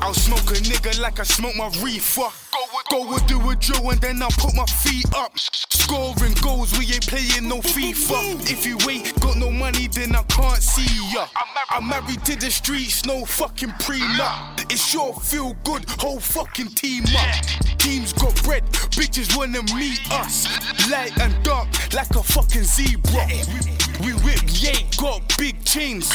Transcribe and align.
I'll 0.00 0.14
smoke 0.14 0.50
a 0.50 0.60
nigga 0.62 1.00
like 1.00 1.18
I 1.18 1.24
smoke 1.24 1.56
my 1.56 1.68
reefer. 1.82 2.28
Go 2.90 3.12
and 3.12 3.26
do 3.26 3.50
a 3.50 3.56
drill 3.56 3.90
and 3.90 4.00
then 4.00 4.22
I'll 4.22 4.30
put 4.30 4.54
my 4.54 4.64
feet 4.66 5.06
up. 5.16 5.32
Scoring 5.38 6.34
goals, 6.42 6.76
we 6.78 6.86
ain't 6.86 7.06
playing 7.06 7.48
no 7.48 7.58
FIFA. 7.58 8.50
If 8.50 8.64
you 8.64 8.78
ain't 8.88 9.20
got 9.20 9.36
no 9.36 9.50
money, 9.50 9.88
then 9.88 10.14
I 10.14 10.22
can't 10.24 10.62
see 10.62 11.12
ya. 11.12 11.26
I'm 11.70 11.88
married 11.88 12.24
to 12.24 12.36
the 12.36 12.50
streets, 12.50 13.04
no 13.04 13.24
fucking 13.24 13.70
prenup. 13.80 14.70
It 14.72 14.78
sure 14.78 15.14
feel 15.14 15.56
good, 15.64 15.84
whole 15.98 16.20
fucking 16.20 16.68
team 16.68 17.04
up. 17.16 17.44
Teams 17.78 18.12
got 18.12 18.40
bread, 18.44 18.64
bitches 18.94 19.36
wanna 19.36 19.62
meet 19.74 20.00
us. 20.12 20.46
Light 20.90 21.18
and 21.20 21.34
dark, 21.42 21.68
like 21.92 22.10
a 22.10 22.22
fucking 22.22 22.64
zebra. 22.64 23.26
We 24.00 24.12
yeah, 24.12 24.35
got 24.96 25.36
big 25.38 25.62
chains. 25.64 26.10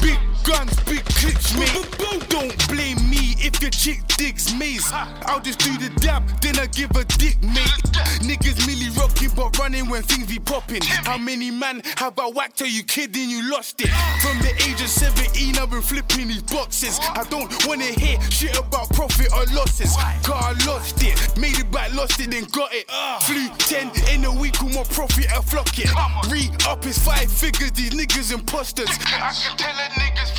Big 0.00 0.18
guns, 0.46 0.74
big 0.84 1.04
clips, 1.04 1.58
mate. 1.58 1.96
Don't 2.28 2.68
blame 2.68 2.98
me 3.10 3.34
if 3.38 3.60
your 3.60 3.70
chick 3.70 4.00
digs 4.16 4.54
maze. 4.54 4.88
I'll 4.92 5.40
just 5.40 5.58
do 5.58 5.76
the 5.78 5.90
dab, 6.00 6.22
then 6.40 6.58
I 6.58 6.66
give 6.66 6.90
a 6.92 7.04
dick, 7.04 7.40
mate. 7.42 7.82
Niggas 8.22 8.66
merely 8.66 8.90
rocking 8.96 9.30
but 9.34 9.58
running 9.58 9.88
when 9.88 10.02
things 10.02 10.26
be 10.26 10.38
popping. 10.38 10.82
How 10.82 11.18
many 11.18 11.50
man 11.50 11.82
have 11.96 12.18
I 12.18 12.28
whacked? 12.28 12.62
Are 12.62 12.66
you 12.66 12.84
kidding? 12.84 13.28
You 13.30 13.50
lost 13.50 13.80
it. 13.80 13.90
From 14.22 14.38
the 14.38 14.52
age 14.68 14.80
of 14.80 14.88
17, 14.88 15.58
I've 15.58 15.70
been 15.70 15.82
flipping 15.82 16.28
these 16.28 16.42
boxes. 16.42 16.98
I 17.00 17.24
don't 17.28 17.50
wanna 17.66 17.84
hear 17.84 18.20
shit 18.30 18.56
about 18.58 18.90
profit 18.90 19.32
or 19.32 19.44
losses. 19.54 19.96
Cause 20.22 20.42
I 20.42 20.52
lost 20.66 21.02
it, 21.02 21.16
made 21.38 21.58
it 21.58 21.70
back, 21.70 21.92
lost 21.94 22.20
it, 22.20 22.30
then 22.30 22.44
got 22.52 22.72
it. 22.72 22.90
Flew 23.22 23.48
10 23.58 23.90
in 24.14 24.24
a 24.24 24.32
week 24.32 24.60
with 24.62 24.74
more 24.74 24.84
profit, 24.84 25.26
I 25.32 25.40
flock 25.40 25.78
it. 25.78 25.90
Re 26.30 26.50
up 26.68 26.84
is 26.86 26.98
five 26.98 27.30
figures, 27.30 27.72
these 27.72 27.90
niggas 27.90 28.32
imposters. 28.32 28.90
I 29.06 29.32
can 29.32 29.56
tell 29.56 29.74
a 29.74 29.88
niggas 30.00 30.35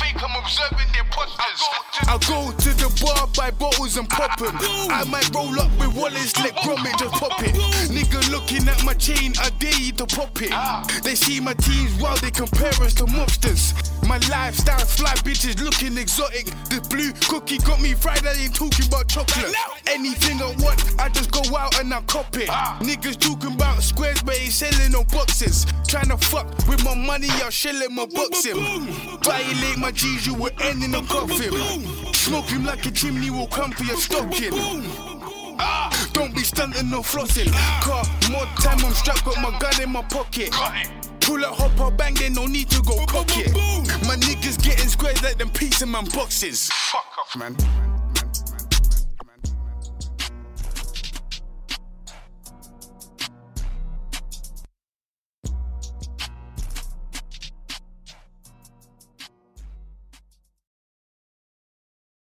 I 2.08 2.16
go 2.26 2.50
to 2.50 2.70
the 2.72 2.88
bar, 3.04 3.28
buy 3.36 3.50
bottles 3.50 3.98
and 3.98 4.08
pop 4.08 4.40
'em. 4.40 4.56
I 4.90 5.04
might 5.04 5.28
roll 5.34 5.60
up 5.60 5.70
with 5.78 5.92
wallets, 5.94 6.32
let 6.40 6.56
Gromit 6.56 6.96
just 6.98 7.12
pop 7.12 7.42
it. 7.42 7.54
Nigga 7.92 8.24
at 8.24 8.28
my 8.88 8.94
chain, 8.94 9.34
I 9.38 9.50
dare 9.58 9.92
to 9.98 10.06
pop 10.06 10.40
it. 10.40 10.50
They 11.04 11.14
see 11.14 11.40
my 11.40 11.52
teams 11.52 11.92
while 12.00 12.16
they 12.16 12.30
compare 12.30 12.72
us 12.80 12.94
to 12.94 13.04
mobsters. 13.04 13.74
My 14.08 14.16
lifestyle 14.30 14.78
fly 14.78 15.12
bitches 15.26 15.62
looking 15.62 15.98
exotic. 15.98 16.46
The 16.72 16.80
blue 16.88 17.12
cookie 17.28 17.58
got 17.58 17.82
me 17.82 17.92
fried, 17.92 18.26
I 18.26 18.32
ain't 18.32 18.54
talking 18.54 18.86
about 18.86 19.06
chocolate. 19.06 19.54
Anything 19.86 20.40
I 20.40 20.56
want, 20.64 20.80
I 20.98 21.10
just 21.10 21.30
go 21.30 21.42
out 21.54 21.78
and 21.78 21.92
I 21.92 22.00
cop 22.02 22.34
it. 22.38 22.48
Niggas 22.80 23.18
talking 23.18 23.52
about 23.56 23.82
squares, 23.82 24.22
but 24.22 24.40
ain't 24.40 24.52
selling 24.52 24.92
no 24.92 25.04
boxes. 25.04 25.66
Tryna 25.84 26.18
fuck 26.24 26.48
with 26.66 26.82
my 26.82 26.94
money, 26.94 27.28
I'll 27.44 27.50
shell 27.50 27.82
in 27.82 27.94
my 27.94 28.06
boxing. 28.06 28.56
Violate 29.20 29.76
my 29.76 29.92
G's, 29.92 30.26
you 30.26 30.32
will 30.32 30.52
end 30.62 30.82
in 30.82 30.94
a 30.94 31.02
coffin. 31.02 31.52
Smoke 32.14 32.46
him 32.46 32.64
like 32.64 32.86
a 32.86 32.90
chimney 32.90 33.28
will 33.28 33.48
come 33.48 33.70
for 33.70 33.84
your 33.84 33.98
stocking. 33.98 34.54
Don't 36.12 36.34
be 36.34 36.42
stunting 36.42 36.90
no 36.90 37.00
flossing. 37.00 37.50
Car, 37.82 38.04
more 38.30 38.46
time 38.60 38.84
I'm 38.84 38.92
strapped, 38.94 39.24
got 39.24 39.36
my 39.40 39.56
gun 39.58 39.82
in 39.82 39.90
my 39.90 40.02
pocket. 40.02 40.50
Pull 41.20 41.44
up, 41.44 41.54
hop 41.54 41.80
up, 41.80 41.96
bang, 41.96 42.14
then 42.14 42.34
no 42.34 42.46
need 42.46 42.70
to 42.70 42.82
go 42.82 42.96
cock 43.06 43.26
it. 43.36 43.52
My 44.06 44.16
niggas 44.16 44.62
getting 44.62 44.88
squares 44.88 45.22
like 45.22 45.38
them 45.38 45.50
pizza 45.50 45.86
man 45.86 46.06
boxes. 46.06 46.70
Fuck 46.72 47.04
off, 47.18 47.36
man. 47.36 47.56